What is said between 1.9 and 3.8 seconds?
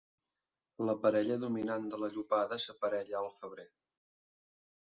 de la llopada s'aparella al febrer.